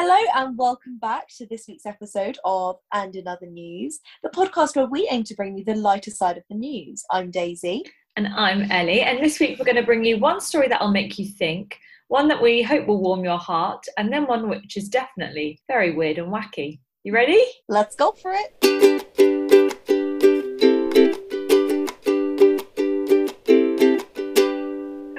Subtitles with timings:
[0.00, 4.86] Hello and welcome back to this week's episode of And Another News, the podcast where
[4.86, 7.04] we aim to bring you the lighter side of the news.
[7.10, 7.82] I'm Daisy.
[8.16, 9.00] And I'm Ellie.
[9.00, 12.28] And this week we're going to bring you one story that'll make you think, one
[12.28, 16.18] that we hope will warm your heart, and then one which is definitely very weird
[16.18, 16.78] and wacky.
[17.02, 17.42] You ready?
[17.68, 19.07] Let's go for it.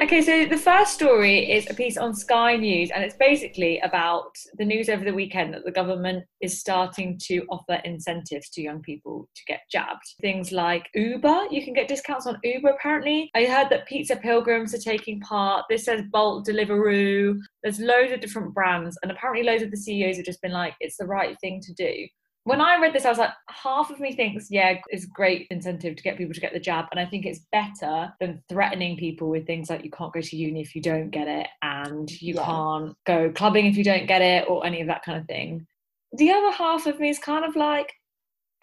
[0.10, 4.36] Okay, so the first story is a piece on Sky News, and it's basically about
[4.58, 8.82] the news over the weekend that the government is starting to offer incentives to young
[8.82, 10.02] people to get jabbed.
[10.20, 13.30] Things like Uber, you can get discounts on Uber apparently.
[13.36, 15.66] I heard that Pizza Pilgrims are taking part.
[15.70, 17.38] This says Bolt, Deliveroo.
[17.62, 20.74] There's loads of different brands, and apparently loads of the CEOs have just been like,
[20.80, 22.08] it's the right thing to do
[22.46, 25.96] when I read this, I was like, half of me thinks, yeah, it's great incentive
[25.96, 26.86] to get people to get the jab.
[26.92, 30.36] And I think it's better than threatening people with things like you can't go to
[30.36, 32.46] uni if you don't get it and you Yeah.
[32.46, 35.68] can't go clubbing if you don't get it or any of that kind of thing.
[36.14, 37.94] The other half of me is kind of like,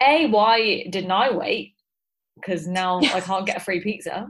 [0.01, 1.75] A, why didn't I wait?
[2.35, 4.27] Because now I can't get a free pizza.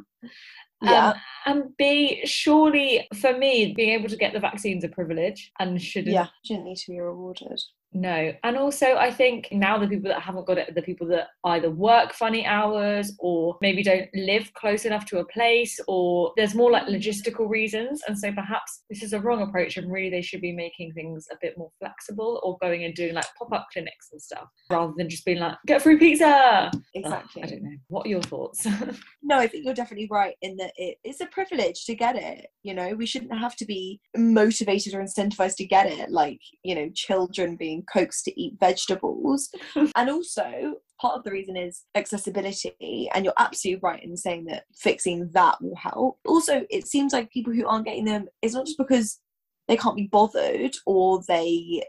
[0.84, 1.08] Yeah.
[1.10, 1.14] Um,
[1.48, 6.14] and B, surely for me, being able to get the vaccine's a privilege and shouldn't
[6.14, 7.60] Yeah, shouldn't need to be rewarded.
[7.98, 8.32] No.
[8.44, 11.30] And also, I think now the people that haven't got it are the people that
[11.46, 16.54] either work funny hours or maybe don't live close enough to a place or there's
[16.54, 18.04] more like logistical reasons.
[18.08, 21.26] And so perhaps this is a wrong approach and really they should be making things
[21.32, 24.94] a bit more flexible or going and doing like pop up clinics and stuff rather
[24.96, 26.70] than just being like, get free pizza.
[26.94, 27.42] Exactly.
[27.42, 27.78] I don't know.
[27.88, 28.68] What are your thoughts?
[29.24, 32.48] No, I think you're definitely right in that it's a privilege to get it.
[32.64, 36.74] You know, we shouldn't have to be motivated or incentivized to get it, like, you
[36.74, 39.50] know, children being coaxed to eat vegetables.
[39.96, 43.10] and also, part of the reason is accessibility.
[43.14, 46.20] And you're absolutely right in saying that fixing that will help.
[46.26, 49.20] Also, it seems like people who aren't getting them, it's not just because
[49.68, 51.84] they can't be bothered or they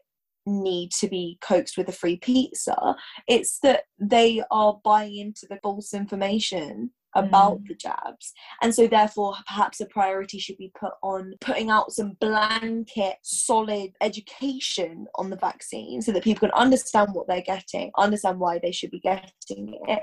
[0.46, 2.96] need to be coaxed with a free pizza
[3.27, 7.68] it's that they are buying into the false information about mm.
[7.68, 8.33] the jabs.
[8.62, 13.90] And so therefore perhaps a priority should be put on putting out some blanket solid
[14.01, 18.73] education on the vaccine so that people can understand what they're getting understand why they
[18.73, 20.02] should be getting it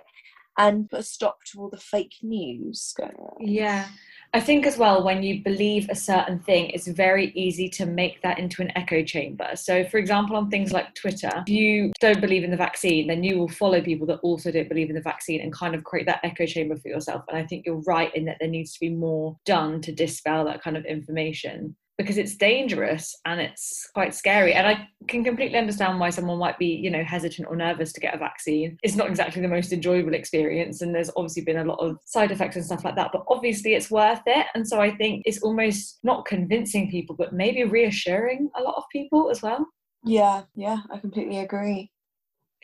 [0.58, 3.88] and put a stop to all the fake news going on Yeah.
[4.36, 8.22] I think as well, when you believe a certain thing, it's very easy to make
[8.22, 9.52] that into an echo chamber.
[9.56, 13.24] So, for example, on things like Twitter, if you don't believe in the vaccine, then
[13.24, 16.06] you will follow people that also don't believe in the vaccine and kind of create
[16.08, 17.24] that echo chamber for yourself.
[17.30, 20.44] And I think you're right in that there needs to be more done to dispel
[20.44, 24.54] that kind of information because it's dangerous and it's quite scary.
[24.54, 28.00] And I can completely understand why someone might be, you know, hesitant or nervous to
[28.02, 28.78] get a vaccine.
[28.84, 32.32] It's not exactly the most enjoyable experience, and there's obviously been a lot of side
[32.32, 33.12] effects and stuff like that.
[33.14, 34.48] But obviously, it's worth it.
[34.56, 38.84] And so I think it's almost not convincing people, but maybe reassuring a lot of
[38.92, 39.66] people as well.
[40.06, 41.92] yeah yeah i completely agree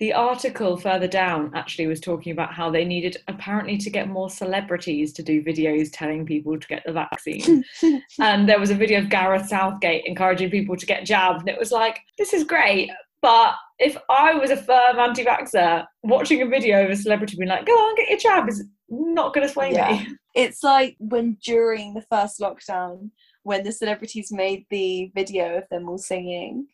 [0.02, 4.32] The article further down actually was talking about how they needed apparently to get more
[4.32, 7.64] celebrities to do videos telling people to get the vaccine.
[8.20, 11.60] and there was a video of Gareth Southgate encouraging people to get jabbed, and it
[11.60, 12.90] was like, this is great.
[13.22, 17.50] But if I was a firm anti vaxxer, watching a video of a celebrity being
[17.50, 19.92] like, go on, get your jab is not going to sway Yeah.
[19.92, 20.08] me.
[20.34, 23.12] it's like when during the first lockdown
[23.44, 26.66] when the celebrities made the video of them all singing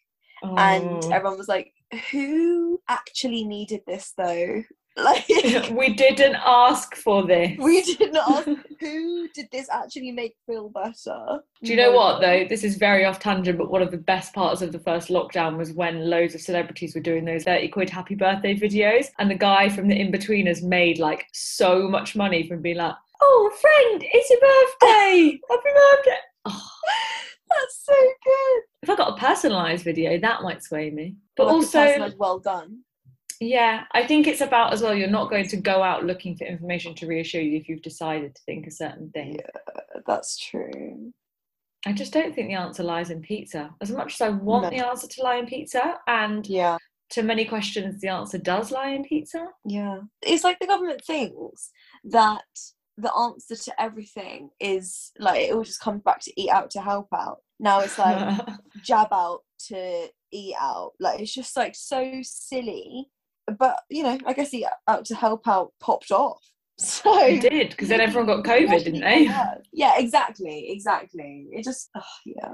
[0.43, 1.09] and Oh.
[1.11, 1.73] everyone was like
[2.11, 4.63] who actually needed this though
[4.97, 5.27] like
[5.71, 7.55] we didn't ask for this.
[7.59, 8.47] we didn't ask
[8.79, 12.45] who did this actually make feel better Do you know No what though?
[12.49, 15.57] This is very off tangent, but one of the best parts of the first lockdown
[15.57, 19.07] was when loads of celebrities were doing those 30 quid happy birthday videos.
[19.19, 23.51] And the guy from the Inbetweeners made like so much money from being like, oh,
[23.61, 25.39] friend, it's your birthday.
[25.49, 26.19] happy birthday.
[26.45, 26.69] Oh,
[27.49, 27.93] that's so
[28.23, 31.15] good if I got a personalised video, that might sway me.
[31.35, 32.83] But Like also, well done
[33.39, 36.45] yeah, I think it's about as well, you're not going to go out looking for
[36.45, 39.35] information to reassure you if you've decided to think a certain thing.
[39.35, 41.13] Yeah, that's true
[41.85, 43.73] I just don't think the answer lies in pizza.
[43.79, 44.69] As much as I want No.
[44.71, 46.77] the answer to lie in pizza, and yeah
[47.11, 49.47] to many questions, the answer does lie in pizza.
[49.65, 51.69] yeah it's like the government thinks
[52.05, 52.43] that
[52.97, 56.81] the answer to everything is like it all just comes back to eat out to
[56.81, 58.39] help out now it's like
[58.83, 60.93] jab out to eat out.
[60.99, 63.07] Like it's just like so silly.
[63.57, 66.41] But you know, I guess eat out to help out popped off.
[66.79, 69.23] So It did, because then everyone got COVID, didn't they?
[69.23, 71.47] Yeah, yeah exactly, exactly.
[71.51, 72.53] It just oh, yeah.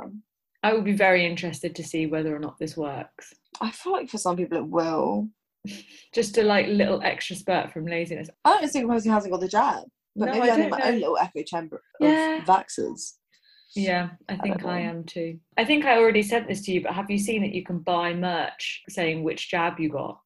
[0.64, 3.34] I would be very interested to see whether or not this works.
[3.60, 5.28] I feel like for some people it will.
[6.14, 8.30] Just a like little extra spurt from laziness.
[8.46, 9.84] I don't think the person hasn't got the jab.
[10.16, 12.44] But No, maybe I I'm in my own little echo chamber of Yeah.
[12.46, 13.14] vaxxers.
[13.76, 15.40] Yeah, I think don't I, am too.
[15.58, 17.80] I think I already sent this to you, but have you seen that you can
[17.80, 20.20] buy merch saying which jab you got?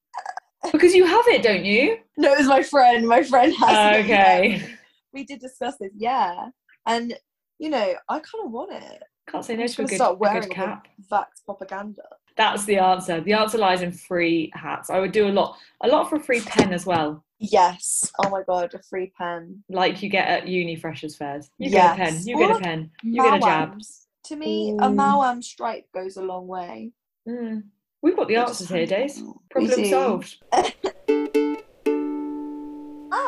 [0.71, 1.99] Because you have it, don't you?
[2.17, 3.07] No, it was my friend.
[3.07, 4.03] My friend has it.
[4.03, 4.73] Okay.
[5.13, 6.49] We did discuss this, yeah.
[6.85, 7.17] And
[7.57, 9.01] you know, I kind of want it.
[9.27, 10.87] Can't say no to a good, start a wearing good cap.
[11.11, 12.03] Vax propaganda.
[12.37, 13.19] That's the answer.
[13.19, 14.89] The answer lies in free hats.
[14.89, 18.11] I would do a lot, a lot for a free pen as well, Yes.
[18.23, 19.63] Oh my god, a free pen.
[19.69, 21.49] like you get at uni freshers fairs.
[21.59, 21.97] You Yes.
[21.97, 22.21] get a pen.
[22.27, 22.91] You Or get a pen.
[23.03, 23.79] You get a jab.
[24.25, 24.89] To me, a.
[24.89, 26.91] Mawam stripe goes a long way.
[27.27, 27.63] Mm.
[28.01, 29.21] We've got the answers here, Days.
[29.49, 30.37] Problem solved.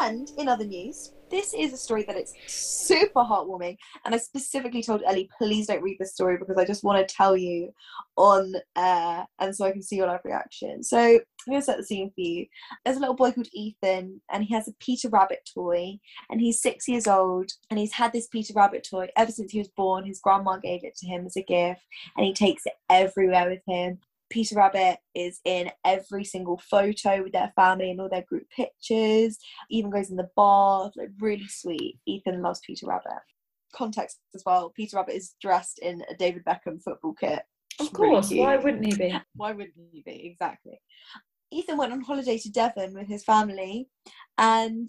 [0.09, 3.77] And in other news, this is a story that it's super heartwarming.
[4.03, 7.15] And I specifically told Ellie, please don't read this story because I just want to
[7.15, 7.71] tell you
[8.17, 10.81] on air and so I can see your live reaction.
[10.81, 12.47] So I'm going to set the scene for you.
[12.83, 15.99] There's a little boy called Ethan and he has a Peter Rabbit toy
[16.31, 19.59] and he's six years old and he's had this Peter Rabbit toy ever since he
[19.59, 20.07] was born.
[20.07, 21.85] His grandma gave it to him as a gift
[22.17, 23.99] and he takes it everywhere with him.
[24.29, 29.37] Peter Rabbit is in every single photo with their family and all their group pictures.
[29.69, 31.99] Even goes in the bath, like really sweet.
[32.05, 33.21] Ethan loves Peter Rabbit.
[33.73, 34.71] Context as well.
[34.75, 37.41] Peter Rabbit is dressed in a David Beckham football kit.
[37.79, 38.31] Of It's really course.
[38.31, 39.19] Why wouldn't he be?
[39.35, 40.27] Why wouldn't he be?
[40.27, 40.79] Exactly.
[41.51, 43.89] Ethan went on holiday to Devon with his family
[44.37, 44.87] and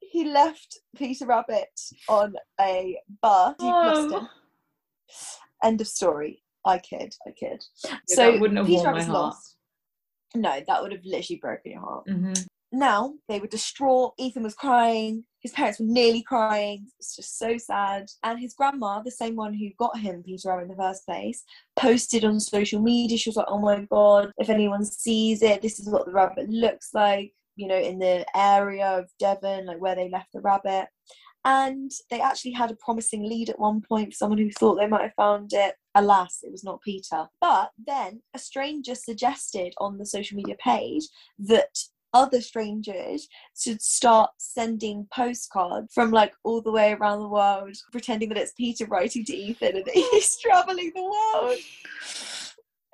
[0.00, 1.68] he left Peter Rabbit
[2.08, 3.54] on a bus.
[3.60, 4.28] Oh.
[5.62, 6.41] End of story.
[6.64, 7.14] I kid.
[7.26, 7.64] I kid.
[7.84, 9.56] Yeah, so that wouldn't have Peter Rabbit's lost.
[10.34, 12.08] No, that would have literally broken your heart.
[12.08, 12.32] hmm
[12.72, 14.14] Now they were distraught.
[14.18, 15.24] Ethan was crying.
[15.40, 16.86] His parents were nearly crying.
[16.98, 18.06] It's just so sad.
[18.22, 21.42] And his grandma, the same one who got him Peter Rabbit in the first place,
[21.76, 23.18] posted on social media.
[23.18, 24.30] She was like, "Oh my god!
[24.38, 28.24] If anyone sees it, this is what the rabbit looks like." You know, in the
[28.34, 30.86] area of Devon, like where they left the rabbit.
[31.44, 35.02] And they actually had a promising lead at one point someone who thought they might
[35.02, 35.74] have found it.
[35.94, 37.26] Alas, it was not Peter.
[37.40, 41.04] But then a stranger suggested on the social media page
[41.40, 41.76] that
[42.14, 43.26] other strangers
[43.58, 48.52] should start sending postcards from like all the way around the world, pretending that it's
[48.52, 51.58] Peter writing to Ethan and he's traveling the world.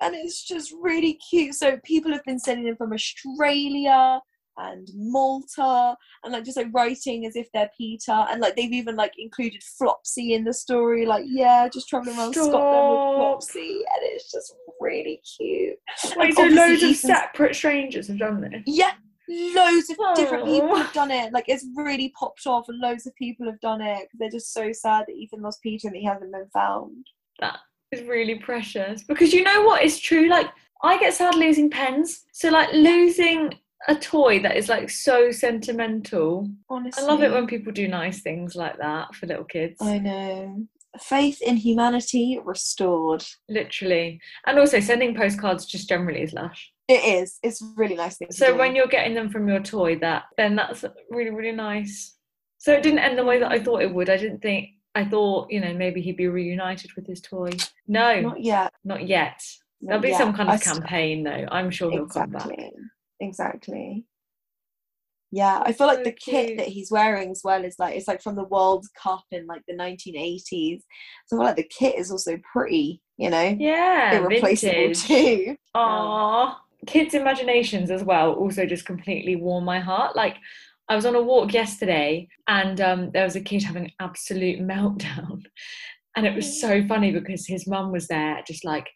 [0.01, 1.55] And it's just really cute.
[1.55, 4.21] So people have been sending them from Australia
[4.59, 8.95] and Malta and like just like writing as if they're Peter and like they've even
[8.95, 14.01] like included Flopsy in the story, like yeah, just traveling around Scotland with Flopsy and
[14.03, 15.77] it's just really cute.
[16.15, 18.61] Wait, And so loads of separate strangers have done this?
[18.65, 18.91] yeah,
[19.29, 20.45] loads of different oh.
[20.45, 21.31] people have done it.
[21.31, 24.07] Like it's really popped off, and loads of people have done it.
[24.17, 27.05] They're just so sad that Ethan lost Peter and that he hasn't been found.
[27.39, 27.59] That
[27.91, 29.03] is really precious.
[29.03, 30.27] Because you know what is true?
[30.27, 30.47] Like,
[30.83, 32.25] I get sad losing pens.
[32.33, 33.53] So, like, losing
[33.87, 36.49] a toy that is like so sentimental.
[36.69, 39.77] Honestly, I love it when people do nice things like that for little kids.
[39.81, 40.65] I know.
[40.99, 43.23] Faith in humanity restored.
[43.47, 44.19] Literally.
[44.45, 46.71] And also, sending postcards just generally is lush.
[46.87, 47.37] It is.
[47.43, 48.31] It's really nice thing.
[48.31, 52.15] So, when you're getting them from your toy, that then that's really, really nice.
[52.57, 54.09] So, it didn't end the way that I thought it would.
[54.09, 54.69] I didn't think.
[54.95, 57.51] I thought, you know, maybe he'd be reunited with his toy.
[57.87, 58.73] No, not yet.
[58.83, 59.39] not yet.
[59.81, 60.17] not There'll be yet.
[60.17, 61.45] some kind I of st- campaign, though.
[61.51, 62.49] I'm sure he'll come back.
[63.19, 64.05] Exactly.
[65.31, 68.07] Yeah, I feel like So the kit that he's wearing as well is like it's
[68.07, 70.81] like from the World Cup in like the 1980s.
[71.27, 75.05] So I feel like the kit is also pretty, you know, Yeah, irreplaceable vintage.
[75.05, 75.55] too.
[75.75, 76.55] Aww.
[76.87, 80.15] Kids' imaginations as well also just completely warm my heart.
[80.15, 80.37] Like,
[80.87, 84.59] I was on a walk yesterday and um, there was a kid having an absolute
[84.67, 85.43] meltdown.
[86.15, 88.87] And it was so funny because his mum was there, just like,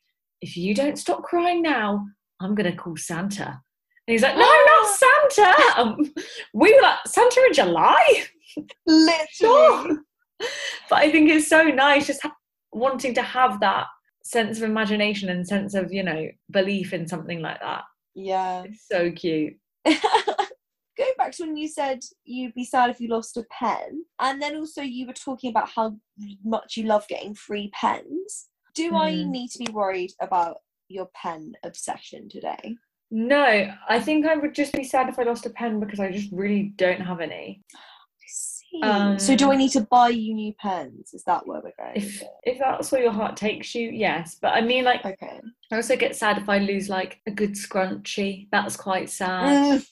[0.41, 2.03] if you don't stop crying now,
[2.41, 3.61] I'm going to call Santa.
[4.07, 5.79] And he's like, no, not Santa.
[5.81, 6.13] Um,
[6.53, 8.23] we were like, Santa in July?
[8.85, 9.19] Literally.
[9.31, 9.97] Sure.
[10.89, 12.35] but I think it's so nice just ha-
[12.73, 13.85] wanting to have that
[14.23, 17.83] sense of imagination and sense of, you know, belief in something like that.
[18.13, 18.63] Yeah.
[18.63, 19.53] It's so cute.
[19.85, 24.41] Going back to when you said you'd be sad if you lost a pen, and
[24.41, 25.95] then also you were talking about how
[26.43, 28.49] much you love getting free pens.
[28.75, 29.29] Do I Mm.
[29.29, 30.57] need to be worried about
[30.89, 32.75] your pen obsession today?
[33.15, 36.09] No, I think I would just be sad if I lost a pen because I
[36.11, 37.61] just really don't have any.
[37.75, 39.19] I see.
[39.19, 41.13] so do I Um, need to buy you new pens?
[41.13, 41.95] Is that where we're going?
[41.95, 44.37] If if that's where your heart takes you, yes.
[44.41, 45.39] But I mean, like, Okay.
[45.71, 48.47] I also get sad if I lose like a good scrunchie.
[48.51, 49.79] That's quite sad.
[49.79, 49.85] Mm.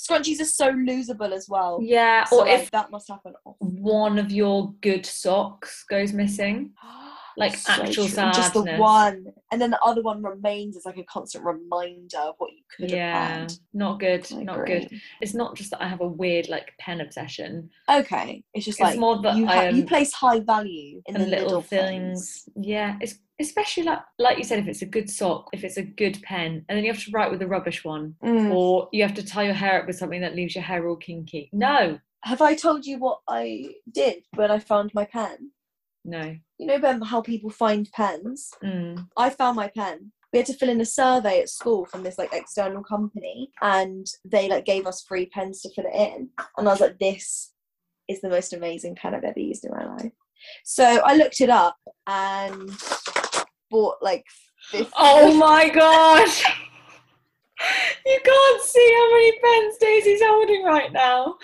[0.00, 1.78] Scrunchies are so losable as well.
[1.80, 3.82] Yeah, So or like, if that must happen often.
[3.82, 6.72] one of your good socks goes missing.
[7.38, 8.08] like So actual true.
[8.08, 8.36] Sadness.
[8.36, 12.34] Just the one, and then the other one remains as like a constant reminder of
[12.38, 13.52] what you could yeah, have had.
[13.72, 14.90] not good, not good.
[15.20, 17.70] It's not just that I have a weird like pen obsession.
[17.90, 21.20] Okay, it's just It's like more that you, ha- you place high value in the
[21.26, 22.48] little, little, things.
[22.56, 25.82] Yeah, it's especially like like you said, if it's a good sock, if it's a
[25.82, 28.52] good pen, and then you have to write with a rubbish one, Mm.
[28.54, 30.96] or you have to tie your hair up with something that leaves your hair all
[30.96, 31.48] kinky.
[31.52, 35.52] No, Have I told you what I did when I found my pen?
[36.04, 36.36] no.
[36.58, 38.50] You know how people find pens?
[38.62, 39.06] Mm.
[39.16, 40.12] I found my pen.
[40.32, 44.06] We had to fill in a survey at school from this like external company, and
[44.24, 46.28] they like gave us free pens to fill it in.
[46.56, 47.52] And I was like, "This
[48.08, 50.12] is the most amazing pen I've ever used in my life."
[50.64, 52.70] So I looked it up and
[53.70, 54.24] bought like
[54.70, 54.90] 50.
[54.96, 56.44] Oh my gosh.
[58.06, 61.36] You can't see how many pens Daisy's holding right now,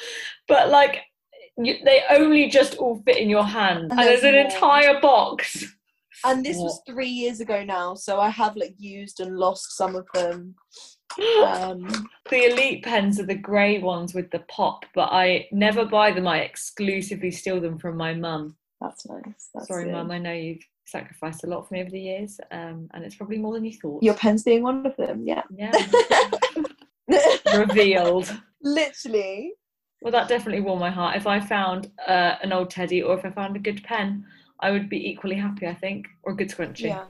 [0.47, 1.03] but like
[1.59, 4.79] you, they only just all fit in your hand, and, And there's an there's more.
[4.79, 5.65] entire box.
[6.25, 9.95] and this was three years ago now, so I have like used and lost some
[9.97, 10.55] of them.
[11.45, 16.11] Um, the elite pens are the grey ones with the pop, but I never buy
[16.11, 16.27] them.
[16.27, 18.57] I exclusively steal them from my mum.
[18.81, 19.49] that's nice.
[19.55, 19.93] That's Sorry, good.
[19.93, 20.11] mum.
[20.11, 23.39] I know you've sacrificed a lot for me over the years, um, and it's probably
[23.39, 24.03] more than you thought.
[24.03, 25.43] Your pens being one of them, yeah.
[25.57, 25.71] yeah,
[27.57, 28.35] revealed.
[28.63, 29.53] Literally.
[30.05, 31.17] Well, that definitely warmed my heart.
[31.17, 34.27] If I found uh, an old teddy or if I found a good pen,
[34.61, 36.89] I would be equally happy, I think, or a good scrunchie.
[36.91, 37.05] Yeah.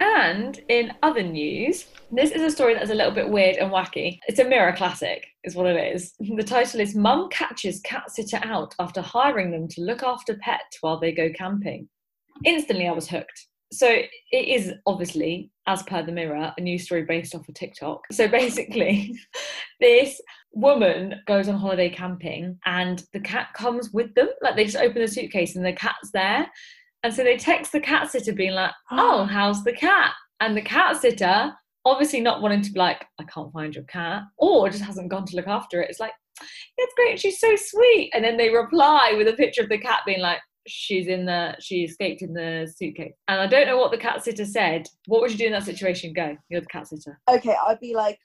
[0.00, 4.18] And in other news, this is a story that's a little bit weird and wacky.
[4.28, 6.14] It's a mirror classic, is what it is.
[6.20, 10.62] The title is Mum Catches Cat Sitter Out After Hiring Them to Look After Pet
[10.80, 11.86] While They Go Camping.
[12.46, 13.46] Instantly, I was hooked.
[13.72, 18.00] So, it is obviously, as per the mirror, a news story based off of TikTok.
[18.12, 19.14] So, basically,
[19.80, 20.20] this
[20.56, 24.28] woman goes on holiday camping and the cat comes with them.
[24.42, 26.50] Like, they just open the suitcase and the cat's there.
[27.02, 30.12] And so they text the cat sitter being like, oh, how's the cat?
[30.40, 31.52] And the cat sitter,
[31.84, 35.26] obviously not wanting to be like, I can't find your cat, or just hasn't gone
[35.26, 35.90] to look after it.
[35.90, 38.10] It's like, that's great, she's so sweet.
[38.14, 41.54] And then they reply with a picture of the cat being like, she's in the,
[41.60, 43.14] she escaped in the suitcase.
[43.28, 44.86] And I don't know what the cat sitter said.
[45.06, 46.12] What would you do in that situation?
[46.12, 47.18] Go, you're the cat sitter.
[47.30, 48.18] Okay, I'd be like,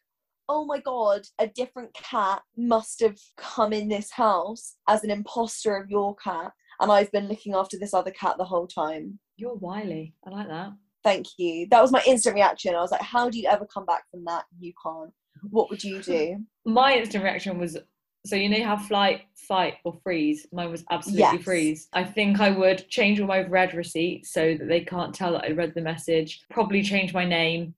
[0.51, 5.77] oh my god, a different cat must have come in this house as an imposter
[5.77, 9.17] of your cat, and I've been looking after this other cat the whole time.
[9.37, 10.13] You're wily.
[10.27, 10.73] I like that.
[11.05, 11.67] Thank you.
[11.71, 12.75] That was my instant reaction.
[12.75, 14.43] I was like, how do you ever come back from that?
[14.59, 15.11] You can't.
[15.49, 16.45] What would you do?
[16.65, 17.77] My instant reaction was
[18.23, 20.45] so you know have flight, fight, or freeze.
[20.51, 21.43] Mine was absolutely Yes.
[21.43, 21.87] freeze.
[21.93, 25.45] I think I would change all my red receipts so that they can't tell that
[25.45, 26.41] I read the message.
[26.51, 27.73] Probably change my name,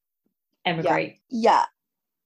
[0.65, 1.19] emigrate.
[1.29, 1.63] Yeah.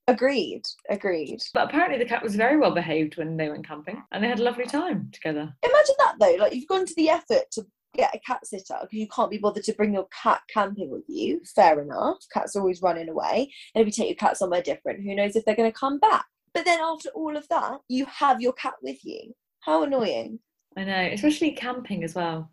[0.08, 0.64] Agreed.
[0.90, 1.42] Agreed.
[1.54, 4.40] But apparently the cat was very well behaved when they went camping, and they had
[4.40, 5.54] a lovely time together.
[5.64, 6.36] Imagine that though.
[6.40, 9.38] Like you've gone to the effort to get a cat sitter because you can't be
[9.38, 11.42] bothered to bring your cat camping with you.
[11.56, 12.18] Fair enough.
[12.34, 13.52] Cats are always running away.
[13.76, 16.00] And if you take your cat somewhere different, who knows if they're going to come
[16.00, 16.26] back?
[16.54, 19.34] But then after all of that, you have your cat with you.
[19.62, 20.40] How annoying.
[20.78, 22.52] I know, especially camping as well.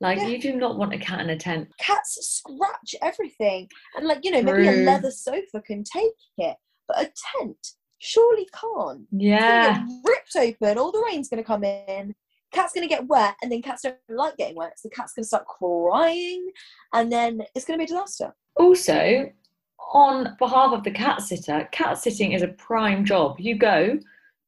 [0.00, 0.26] Like Yeah.
[0.28, 1.68] you do not want a cat in a tent.
[1.80, 3.68] Cats scratch everything.
[3.96, 6.56] And like, you know, maybe a leather sofa can take it,
[6.88, 7.56] but a tent
[7.98, 9.02] surely can't.
[9.10, 9.78] Yeah.
[9.78, 12.14] get ripped open, all the rain's gonna come in.
[12.52, 15.24] Cat's gonna get wet, and then cats don't like getting wet, so the cat's gonna
[15.26, 16.50] start crying,
[16.92, 18.34] and then it's gonna be a disaster.
[18.56, 19.30] Also,
[19.92, 23.36] on behalf of the cat sitter, cat sitting is a prime job.
[23.40, 23.98] You go,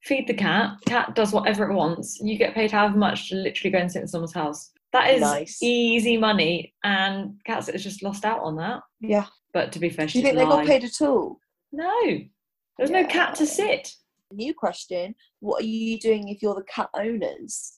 [0.02, 3.70] feed the cat, cat does whatever it wants, you get paid however much to literally
[3.72, 4.70] go and sit in someone's house.
[4.92, 5.58] That is Nice.
[5.62, 8.82] easy money, and cat sitters just lost out on that.
[9.00, 9.26] Yeah.
[9.52, 11.40] But to be fair, Do you think they got paid at all?
[11.76, 12.20] No,
[12.78, 13.92] there's no cat to sit.
[14.32, 17.74] New question: What are you doing if you're the cat owners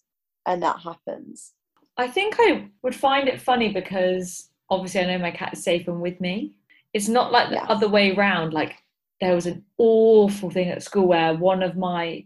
[0.47, 1.52] and that happens?
[1.97, 5.88] I think I would find it funny because obviously I know my cat is safe
[5.88, 6.55] and with me.
[6.95, 8.52] It's not like the other way round.
[8.55, 8.76] Like
[9.21, 12.25] there was an awful thing at school where one of my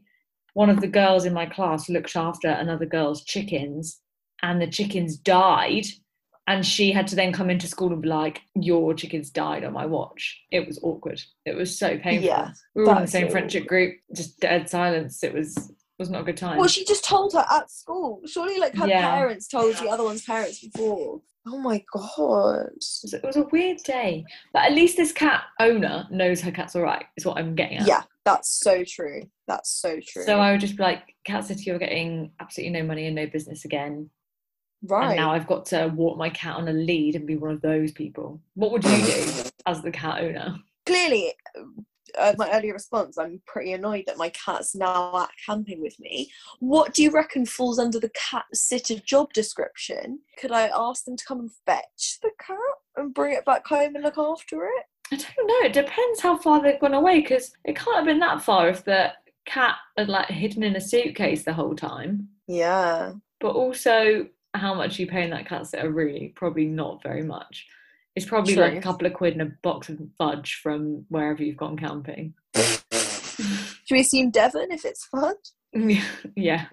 [0.52, 4.02] one of the girls in my class looked after another girl's chickens
[4.42, 5.86] and the chickens died
[6.46, 9.72] and she had to then come into school and be like your chickens died on
[9.72, 13.08] my watch it was awkward it was so painful Yeah, we were all in the
[13.08, 16.84] same friendship group just dead silence it was was not a good time Well, she
[16.84, 18.22] just told her at school.
[18.26, 19.14] Surely, like her Yeah.
[19.14, 21.20] parents told the other one's parents before.
[21.46, 22.66] Oh my god.
[22.66, 26.50] It was, it was a weird day, but at least this cat owner knows her
[26.50, 27.04] cat's all right.
[27.16, 27.86] Is what I'm getting at.
[27.86, 29.22] Yeah, that's so true.
[29.46, 30.24] That's so true.
[30.24, 33.26] So I would just be like, Cat City, you're getting absolutely no money and no
[33.26, 34.10] business again.
[34.84, 35.08] Right.
[35.08, 37.60] And now I've got to walk my cat on a lead and be one of
[37.60, 38.40] those people.
[38.54, 40.56] What would you do as the cat owner?
[40.86, 41.32] clearly
[42.18, 46.30] uh, my earlier response, I'm pretty annoyed that my cat's now out camping with me.
[46.60, 50.18] What do you reckon falls under the cat sitter job description?
[50.38, 52.58] Could I ask them to come and fetch the cat
[52.96, 54.84] and bring it back home and look after it?
[55.10, 55.66] I don't know.
[55.66, 58.84] It depends how far they've gone away because it can't have been that far if
[58.84, 59.12] the
[59.46, 62.28] cat had like hidden in a suitcase the whole time.
[62.46, 63.14] Yeah.
[63.40, 65.90] But also, how much you pay in that cat sitter?
[65.90, 67.66] Really, probably not very much.
[68.14, 71.56] It's probably like a couple of quid and a box of fudge from wherever you've
[71.56, 72.34] gone camping.
[72.54, 75.34] Should we assume Devon if it's fun?
[76.36, 76.66] yeah.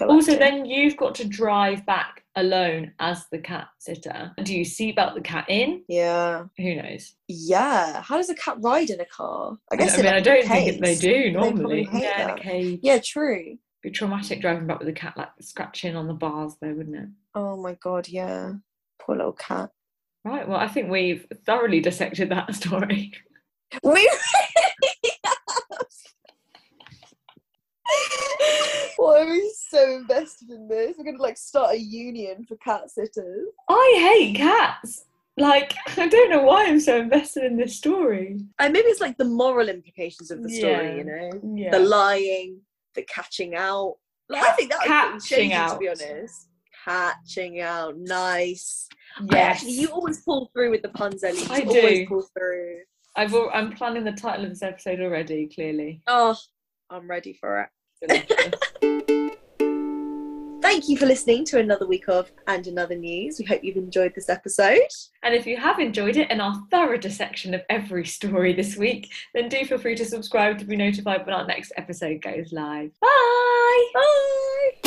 [0.00, 4.32] Also, then you've got to drive back alone as the cat sitter.
[4.44, 5.82] Do you seatbelt the cat in?
[5.88, 6.44] Yeah.
[6.56, 7.14] Who knows?
[7.26, 8.00] Yeah.
[8.02, 9.58] How does a cat ride in a car?
[9.72, 11.84] I guess I, mean, i don't think they do normally.
[11.84, 12.40] hate Yeah, in a that.
[12.42, 12.80] cage.
[12.82, 13.58] Yeah, true.
[13.82, 17.08] Be traumatic driving back with a cat like scratching on the bars, though, wouldn't it?
[17.34, 18.54] Oh my god, yeah.
[19.00, 19.70] Poor little cat.
[20.24, 20.48] Right.
[20.48, 23.12] Well, I think we've thoroughly dissected that story.
[23.82, 24.10] We.
[28.96, 30.96] Why are we so invested in this?
[30.98, 33.46] We're gonna like start a union for cat sitters.
[33.68, 35.04] I hate cats.
[35.36, 38.40] Like, I don't know why I'm so invested in this story.
[38.58, 40.94] And maybe it's like the moral implications of the story, Yeah.
[40.96, 41.30] you know?
[41.54, 41.70] Yeah.
[41.70, 42.60] The lying,
[42.98, 43.96] the catching out.
[44.28, 44.78] Like, I think that
[45.14, 46.48] was Catching shady, to be honest.
[46.84, 48.88] Catching out, nice.
[49.30, 49.56] Yes.
[49.56, 51.38] Actually, you always pull through with the puns, Ellie.
[51.38, 52.06] You I always do.
[52.06, 52.80] pull through.
[53.16, 56.02] I've, al- I'm planning the title of this episode already, clearly.
[56.06, 56.36] Oh,
[56.90, 57.68] I'm ready for
[58.02, 58.54] it.
[60.78, 63.40] Thank you for listening to another week of And Another News.
[63.40, 64.78] We hope you've enjoyed this episode.
[65.24, 69.10] and if you have enjoyed it and our thorough dissection of every story this week,
[69.34, 72.92] then do feel free to subscribe to be notified when our next episode goes live.
[73.00, 73.86] Bye!
[73.92, 74.77] Bye!